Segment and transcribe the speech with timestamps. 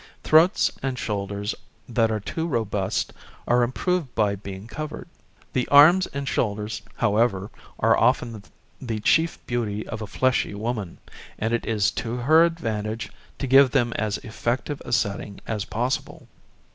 [0.23, 1.53] Throats and shoulders
[1.87, 3.13] that are too robust
[3.47, 5.07] are improved by being covered.
[5.53, 8.41] The arms and shoulders, however, are often
[8.81, 10.97] the chief beauty of a fleshy woman,
[11.37, 16.27] and it is to her advantage to give them as effective a setting as possible.